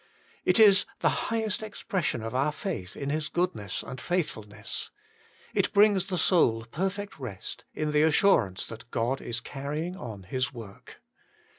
[0.45, 4.89] It is the highest expression of our faith in His goodness and faithfulness.
[5.53, 10.51] It brings the soul perfect rest in the assurance that God is carrying on His
[10.51, 11.03] work.